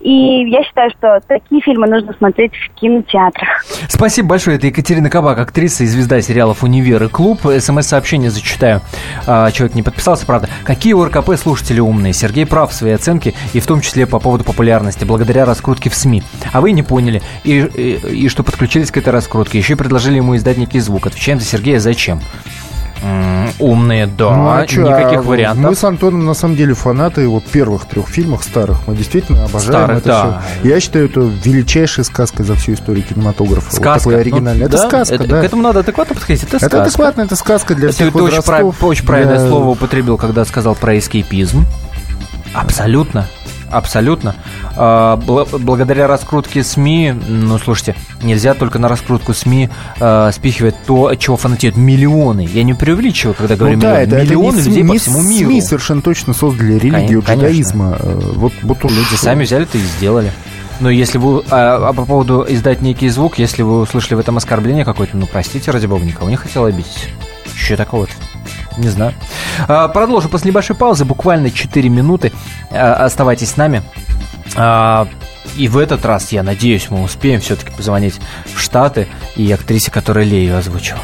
[0.00, 3.64] И я считаю, что такие фильмы нужно смотреть в кинотеатрах.
[3.88, 4.56] Спасибо большое.
[4.56, 7.40] Это Екатерина Кабак, актриса и звезда сериалов «Универ» и «Клуб».
[7.42, 8.80] СМС-сообщение зачитаю.
[9.26, 10.48] А, человек не подписался, правда.
[10.64, 12.12] Какие у РКП слушатели умные?
[12.12, 15.94] Сергей прав в своей оценке, и в том числе по поводу популярности, благодаря раскрутке в
[15.94, 16.22] СМИ.
[16.52, 19.58] А вы не поняли, и, и, и что подключились к этой раскрутке.
[19.58, 21.06] Еще предложили ему издать некий звук.
[21.06, 22.20] Отвечаем за Сергея, зачем?
[23.58, 25.64] умные, да, ну, а чё, никаких а вариантов.
[25.64, 28.86] Мы с Антоном на самом деле фанаты вот первых трех фильмов старых.
[28.86, 30.42] Мы действительно обожаем старых, это да.
[30.60, 30.68] все.
[30.68, 33.74] Я считаю, это величайшая сказка за всю историю кинематографа.
[33.74, 33.88] Сказка.
[33.88, 34.60] Вот такой оригинальный.
[34.60, 35.40] Ну, это да, сказка, это, да.
[35.40, 36.42] К этому надо адекватно подходить.
[36.44, 36.82] Это, это сказка.
[36.82, 39.48] адекватно, это сказка для это всех ты очень, прав, очень правильное для...
[39.48, 41.64] слово употребил, когда сказал про эскейпизм.
[42.54, 43.26] Абсолютно.
[43.72, 44.36] Абсолютно.
[44.76, 51.18] А, благодаря раскрутке СМИ, ну, слушайте, нельзя только на раскрутку СМИ э, спихивать то, от
[51.18, 52.48] чего фанатеют миллионы.
[52.52, 54.04] Я не преувеличиваю, когда говорю ну, да, миллионы.
[54.04, 55.50] Это, миллионы это не людей СМИ, по всему миру.
[55.50, 57.98] СМИ совершенно точно создали религию конечно, джедаизма.
[58.34, 58.92] Вот, вот уж...
[58.92, 60.30] Люди сами взяли это и сделали.
[60.80, 64.36] Но если вы, а, а по поводу издать некий звук, если вы услышали в этом
[64.36, 67.08] оскорбление какое-то, ну, простите, ради бога, никого не хотел обидеть.
[67.54, 68.12] Еще такого-то.
[68.76, 69.14] Не знаю.
[69.68, 72.32] А, продолжу после небольшой паузы, буквально 4 минуты.
[72.70, 73.82] А, оставайтесь с нами.
[74.56, 75.06] А,
[75.56, 78.20] и в этот раз, я надеюсь, мы успеем все-таки позвонить
[78.54, 79.06] в Штаты
[79.36, 81.00] и актрисе, которая Лею озвучила.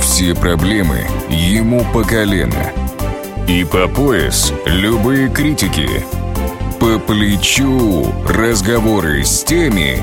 [0.00, 2.70] Все проблемы ему по колено.
[3.48, 5.88] И по пояс любые критики.
[6.80, 10.02] По плечу разговоры с теми,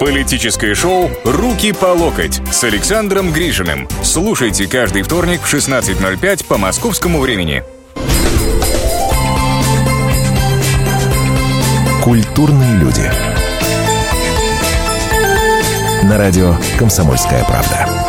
[0.00, 3.88] Политическое шоу «Руки по локоть» с Александром Гришиным.
[4.02, 7.62] Слушайте каждый вторник в 16.05 по московскому времени.
[12.02, 13.10] Культурные люди.
[16.04, 18.07] На радио «Комсомольская правда».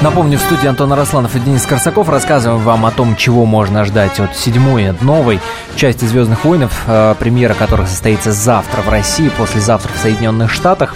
[0.00, 4.20] Напомню, в студии Антон Арасланов и Денис Корсаков рассказываем вам о том, чего можно ждать
[4.20, 5.40] от седьмой, новой
[5.74, 10.94] части «Звездных войнов», э, премьера которых состоится завтра в России, послезавтра в Соединенных Штатах.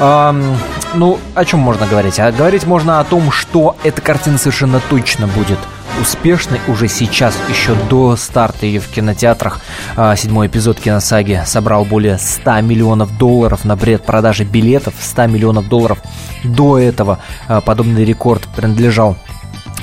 [0.00, 0.56] Эм,
[0.94, 2.18] ну, о чем можно говорить?
[2.18, 5.58] А говорить можно о том, что эта картина совершенно точно будет
[6.00, 9.60] успешной уже сейчас, еще до старта ее в кинотеатрах.
[9.96, 14.94] А, седьмой эпизод киносаги собрал более 100 миллионов долларов на бред продажи билетов.
[15.00, 15.98] 100 миллионов долларов.
[16.44, 19.16] До этого а, подобный рекорд принадлежал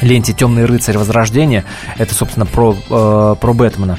[0.02, 1.66] ленте «Темный рыцарь Возрождения».
[1.98, 3.98] Это, собственно, про, э, про Бэтмена.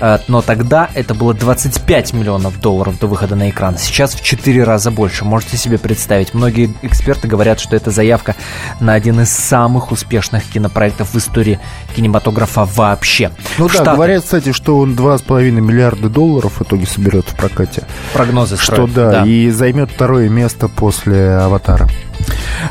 [0.00, 3.78] Э, но тогда это было 25 миллионов долларов до выхода на экран.
[3.78, 5.24] Сейчас в 4 раза больше.
[5.24, 6.34] Можете себе представить.
[6.34, 8.34] Многие эксперты говорят, что это заявка
[8.80, 11.60] на один из самых успешных кинопроектов в истории
[11.94, 13.30] кинематографа вообще.
[13.58, 13.84] Ну Штаты...
[13.84, 17.84] да, говорят, кстати, что он 2,5 миллиарда долларов в итоге соберет в прокате.
[18.12, 18.90] Прогнозы строят.
[18.90, 21.88] Что да, да, и займет второе место после «Аватара».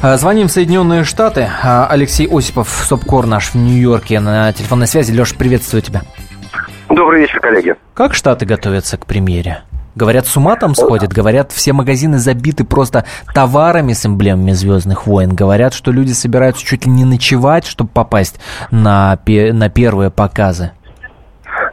[0.01, 1.49] Э, звоним в Соединенные Штаты.
[1.63, 5.11] Э, Алексей Осипов, СОПКОР наш в Нью-Йорке на телефонной связи.
[5.11, 6.03] Леша, приветствую тебя.
[6.95, 7.75] Добрый вечер, коллеги.
[7.93, 9.63] Как Штаты готовятся к премьере?
[9.95, 11.12] Говорят, с ума там сходят.
[11.12, 13.03] Говорят, все магазины забиты просто
[13.34, 15.36] товарами с эмблемами Звездных войн.
[15.36, 18.39] Говорят, что люди собираются чуть ли не ночевать, чтобы попасть
[18.71, 20.71] на, на первые показы.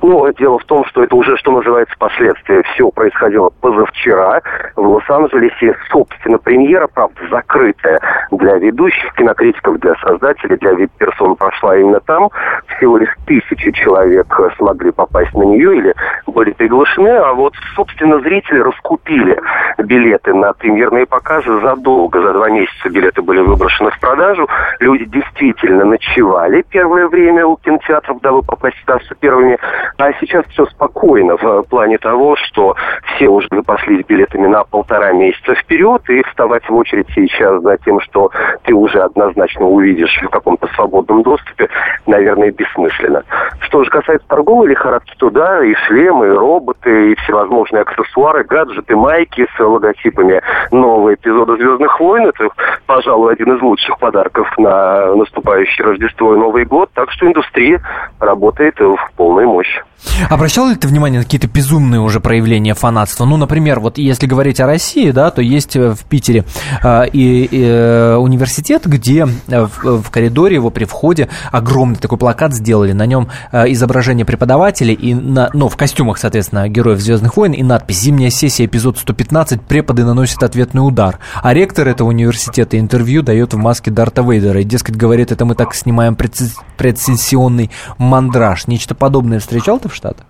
[0.02, 2.64] Ну, дело в том, что это уже, что называется, последствия.
[2.74, 4.42] Все происходило позавчера
[4.74, 5.76] в Лос-Анджелесе.
[5.92, 8.00] Собственно, премьера, правда, закрытая
[8.32, 12.30] для ведущих, кинокритиков, для создателей, для вип-персон прошла именно там.
[12.76, 15.94] Всего лишь тысячи человек смогли попасть на нее или
[16.26, 17.10] были приглашены.
[17.18, 19.40] А вот, собственно, зрители раскупили
[19.78, 22.20] билеты на премьерные показы задолго.
[22.20, 24.48] За два месяца билеты были выброшены в продажу.
[24.80, 29.58] Люди действительно ночевали первое время у кинотеатров, дабы попасть в первыми.
[29.98, 32.74] А сейчас все спокойно в плане того, что
[33.14, 38.00] все уже запаслись билетами на полтора месяца вперед, и вставать в очередь сейчас за тем,
[38.00, 38.30] что
[38.64, 41.68] ты уже однозначно увидишь в каком-то свободном доступе,
[42.06, 43.22] наверное, бессмысленно.
[43.60, 48.96] Что же касается торговой лихорадки, то да, и шлемы, и роботы, и всевозможные аксессуары, гаджеты,
[48.96, 52.26] майки с логотипами нового эпизода «Звездных войн».
[52.26, 52.48] Это,
[52.86, 56.90] пожалуй, один из лучших подарков на наступающее Рождество и Новый год.
[56.94, 57.80] Так что индустрия
[58.20, 59.81] работает в полной мощи.
[60.28, 63.24] Обращал ли ты внимание на какие-то безумные уже проявления фанатства?
[63.24, 66.44] Ну, например, вот если говорить о России, да, то есть э, в Питере
[66.82, 72.18] э, и, и э, университет, где э, в, в коридоре его при входе огромный такой
[72.18, 77.52] плакат сделали, на нем изображение преподавателей и на, ну, в костюмах, соответственно, героев Звездных войн
[77.52, 81.18] и надпись «Зимняя сессия, эпизод 115, преподы наносят ответный удар».
[81.42, 85.54] А ректор этого университета интервью дает в маске Дарта Вейдера и, дескать, говорит, это мы
[85.54, 88.66] так снимаем предсессионный мандраж.
[88.66, 90.26] Нечто подобное встречал ты в Штатах?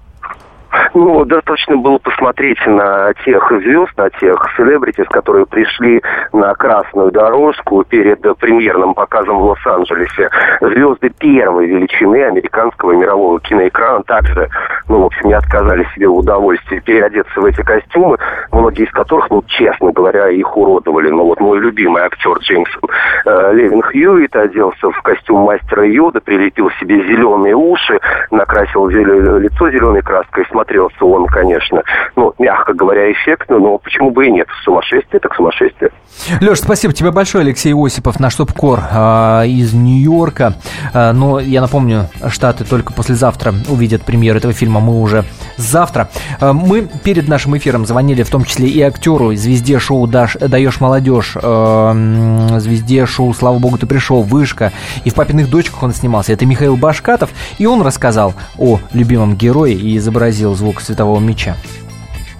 [0.94, 6.02] Ну, достаточно было посмотреть на тех звезд, на тех селебритис, которые пришли
[6.32, 10.28] на красную дорожку перед премьерным показом в Лос-Анджелесе.
[10.60, 14.50] Звезды первой величины американского мирового киноэкрана также,
[14.88, 18.18] ну, в общем, не отказали себе в удовольствии переодеться в эти костюмы,
[18.52, 21.08] многие из которых, ну, честно говоря, их уродовали.
[21.08, 22.90] Ну, вот мой любимый актер Джеймсон
[23.24, 27.98] э, Левин Хьюитт оделся в костюм мастера Йода, прилепил себе зеленые уши,
[28.30, 29.38] накрасил зелё...
[29.38, 31.82] лицо зеленой краской, смотрел смотрелся он, конечно,
[32.16, 34.46] ну, мягко говоря, эффектно, но почему бы и нет?
[34.64, 35.90] Сумасшествие так сумасшествие.
[36.40, 40.54] Леш, спасибо тебе большое, Алексей Осипов, наш топ-кор э, из Нью-Йорка.
[40.94, 45.24] Э, но я напомню, Штаты только послезавтра увидят премьеру этого фильма, мы уже
[45.56, 46.08] завтра.
[46.40, 50.80] Э, мы перед нашим эфиром звонили в том числе и актеру, звезде шоу Даш, «Даешь
[50.80, 54.72] молодежь», э, звезде шоу «Слава богу, ты пришел», «Вышка»,
[55.04, 56.32] и в «Папиных дочках» он снимался.
[56.32, 61.54] Это Михаил Башкатов, и он рассказал о любимом герое и изобразил звук светового меча.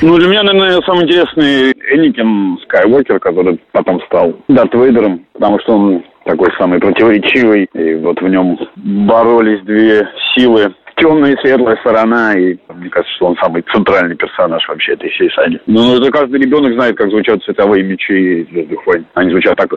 [0.00, 5.74] Ну, для меня, наверное, самый интересный Эникин Скайуокер, который потом стал Дарт Вейдером, потому что
[5.74, 12.34] он такой самый противоречивый, и вот в нем боролись две силы темная и светлая сторона,
[12.34, 15.60] и мне кажется, что он самый центральный персонаж вообще этой всей саги.
[15.66, 19.06] Ну, это каждый ребенок знает, как звучат световые мечи Звездных войн.
[19.14, 19.70] Они звучат так...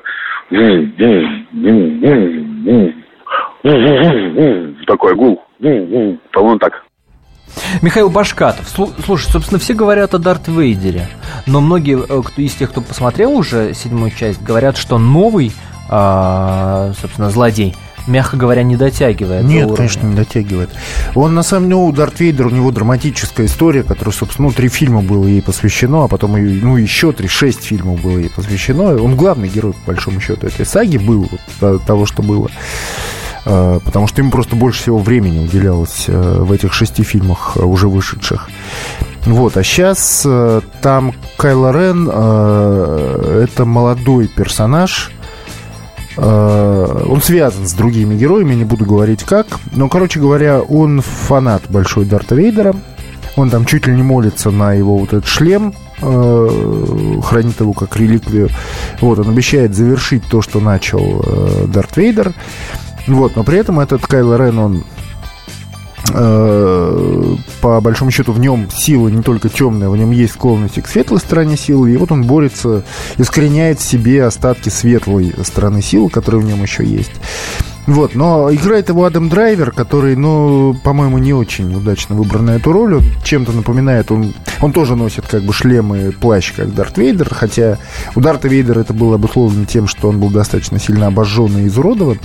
[4.85, 5.43] Такой гул.
[5.59, 6.84] По-моему, так.
[7.81, 8.67] Михаил Башкатов.
[8.69, 11.09] Слушай, собственно, все говорят о Дарт Вейдере,
[11.45, 15.53] но многие э, кто, из тех, кто посмотрел уже седьмую часть, говорят, что новый,
[15.89, 17.75] а, собственно, злодей
[18.07, 19.43] мягко говоря, не дотягивает.
[19.45, 20.69] Нет, конечно, не дотягивает.
[21.13, 24.69] Он, на самом деле, ну, Дарт Вейдер, у него драматическая история, которая, собственно, ну, три
[24.69, 28.95] фильма было ей посвящено, а потом, ну, еще три, шесть фильмов было ей посвящено.
[29.01, 31.29] Он главный герой, по большому счету, этой саги был,
[31.59, 32.49] вот, того, что было
[33.45, 37.87] потому что ему просто больше всего времени уделялось э, в этих шести фильмах э, уже
[37.87, 38.49] вышедших.
[39.27, 45.11] Вот, а сейчас э, там Кайло Рен это молодой персонаж,
[46.17, 49.47] он связан с другими героями, не буду говорить как.
[49.73, 52.73] Но, короче говоря, он фанат большой Дарта Вейдера.
[53.35, 58.47] Он там чуть ли не молится на его вот этот шлем, хранит его как реликвию.
[59.01, 62.33] Вот, он обещает завершить то, что начал Дарт Вейдер.
[63.07, 64.83] Вот, но при этом этот Кайло Рен, он
[66.13, 70.87] э, по большому счету в нем сила не только темная, в нем есть склонности к
[70.87, 72.83] светлой стороне силы, и вот он борется,
[73.17, 77.11] искореняет себе остатки светлой стороны силы, которые в нем еще есть.
[77.87, 82.71] Вот, но играет его Адам Драйвер, который, ну, по-моему, не очень удачно выбран на эту
[82.71, 83.03] роль.
[83.23, 87.77] Чем-то напоминает, он, он тоже носит как бы шлем и плащ, как Дарт Вейдер, хотя
[88.15, 92.19] у Дарта Вейдера это было обусловлено тем, что он был достаточно сильно обожжен и изуродован.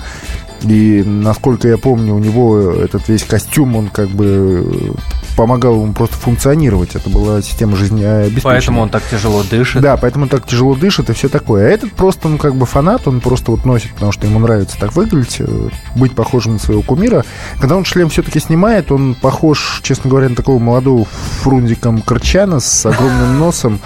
[0.63, 4.95] И, насколько я помню, у него этот весь костюм, он как бы
[5.37, 6.95] помогал ему просто функционировать.
[6.95, 8.43] Это была система жизнеобеспечения.
[8.43, 9.81] Поэтому он так тяжело дышит.
[9.81, 11.67] Да, поэтому он так тяжело дышит и все такое.
[11.67, 14.79] А этот просто, он как бы фанат, он просто вот носит, потому что ему нравится
[14.79, 17.25] так выглядеть, э, быть похожим на своего кумира.
[17.59, 21.07] Когда он шлем все-таки снимает, он похож, честно говоря, на такого молодого
[21.43, 23.81] фрундиком Корчана с огромным носом.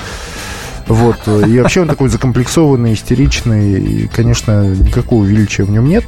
[0.87, 1.27] Вот.
[1.27, 3.81] И вообще он такой закомплексованный, истеричный.
[3.81, 6.05] И, конечно, никакого величия в нем нет.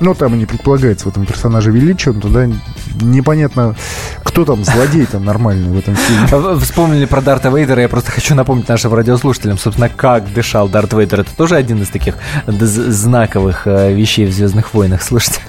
[0.00, 2.10] Но там и не предполагается в этом персонаже величия.
[2.10, 2.48] Он туда
[3.00, 3.76] непонятно,
[4.22, 6.28] кто там злодей там нормальный в этом фильме.
[6.30, 7.82] А вспомнили про Дарта Вейдера.
[7.82, 11.20] Я просто хочу напомнить нашим радиослушателям, собственно, как дышал Дарт Вейдер.
[11.20, 12.16] Это тоже один из таких
[12.46, 15.02] знаковых э, вещей в «Звездных войнах».
[15.02, 15.40] Слушайте.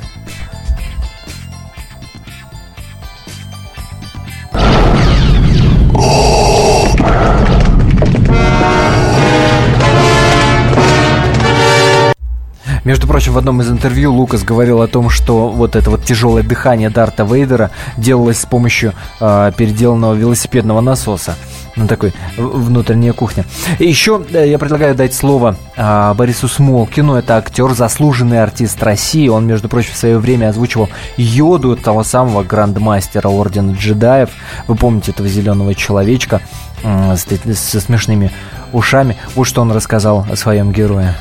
[12.86, 16.44] Между прочим, в одном из интервью Лукас говорил о том, что вот это вот тяжелое
[16.44, 21.36] дыхание Дарта Вейдера делалось с помощью э, переделанного велосипедного насоса.
[21.76, 23.44] Ну, такой внутренняя кухня.
[23.80, 27.16] И еще э, я предлагаю дать слово э, Борису Смолкину.
[27.16, 29.28] Это актер, заслуженный артист России.
[29.30, 34.30] Он, между прочим, в свое время озвучивал Йоду, того самого грандмастера Ордена джедаев.
[34.68, 36.40] Вы помните этого зеленого человечка
[36.84, 38.32] э, со смешными
[38.74, 39.18] ушами.
[39.34, 41.16] Вот что он рассказал о своем герое.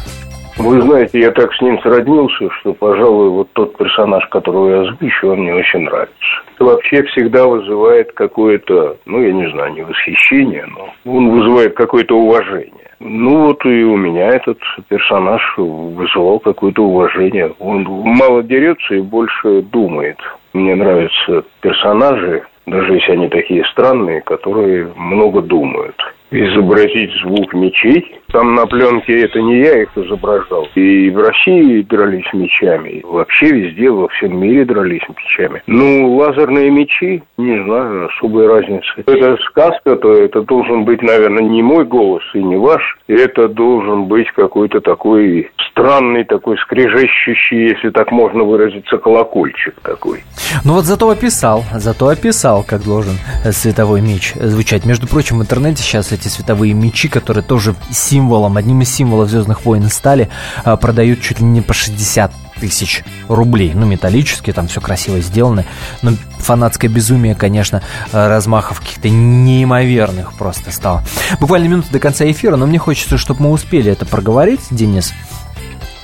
[0.57, 5.29] Вы знаете, я так с ним сроднился, что, пожалуй, вот тот персонаж, которого я озвучу,
[5.29, 6.15] он мне очень нравится.
[6.55, 12.17] Это вообще всегда вызывает какое-то, ну, я не знаю, не восхищение, но он вызывает какое-то
[12.17, 12.71] уважение.
[13.01, 17.53] Ну вот и у меня этот персонаж вызывал какое-то уважение.
[17.59, 20.17] Он мало дерется и больше думает.
[20.53, 25.97] Мне нравятся персонажи, даже если они такие странные, которые много думают
[26.31, 28.21] изобразить звук мечей.
[28.33, 30.69] Там на пленке это не я их изображал.
[30.75, 32.89] И в России дрались мечами.
[32.89, 35.63] И вообще везде, во всем мире дрались мечами.
[35.67, 39.05] Ну, лазерные мечи, не знаю, особой разницы.
[39.07, 42.83] Это сказка, то это должен быть, наверное, не мой голос и не ваш.
[43.07, 50.23] Это должен быть какой-то такой странный, такой скрежещущий, если так можно выразиться, колокольчик такой.
[50.65, 53.15] Ну вот зато описал, зато описал, как должен
[53.51, 54.87] световой меч звучать.
[54.87, 59.65] Между прочим, в интернете сейчас эти световые мечи, которые тоже символом, одним из символов Звездных
[59.65, 60.29] войн стали,
[60.65, 63.73] а, продают чуть ли не по 60 тысяч рублей.
[63.75, 65.65] Ну, металлические, там все красиво сделано.
[66.03, 71.05] Но фанатское безумие, конечно, а, размахов каких-то неимоверных просто стало.
[71.41, 75.13] Буквально минуты до конца эфира, но мне хочется, чтобы мы успели это проговорить, Денис.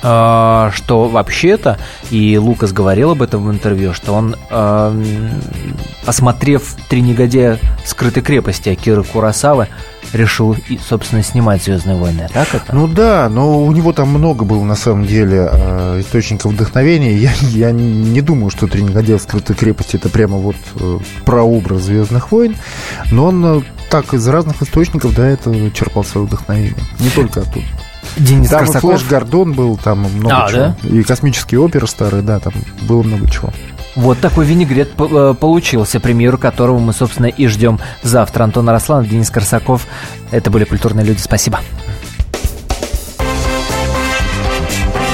[0.03, 1.77] А, что вообще-то,
[2.09, 5.29] и Лукас говорил об этом в интервью, что он, э,
[6.05, 9.67] осмотрев «Три негодяя скрытой крепости» Акиры Курасавы,
[10.11, 10.55] решил,
[10.87, 12.27] собственно, снимать «Звездные войны».
[12.33, 12.73] Так это?
[12.73, 17.15] Ну да, но у него там много было, на самом деле, э, источников вдохновения.
[17.15, 22.31] Я, я не думаю, что «Три негодяя скрытой крепости» это прямо вот э, прообраз «Звездных
[22.31, 22.55] войн»,
[23.11, 26.75] но он так из разных источников, да, это черпал свое вдохновение.
[26.99, 27.65] Не только оттуда.
[28.17, 28.83] Денис там Корсаков.
[28.83, 30.59] и Флэш Гордон был, там много а, чего.
[30.59, 30.75] Да?
[30.87, 33.51] И космические оперы старые, да, там было много чего.
[33.95, 38.45] Вот такой винегрет э, получился, премьеру которого мы, собственно, и ждем завтра.
[38.45, 39.85] Антон Арасланов, Денис Корсаков.
[40.31, 41.19] Это были «Культурные люди».
[41.19, 41.59] Спасибо.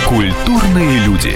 [0.07, 1.35] «Культурные люди».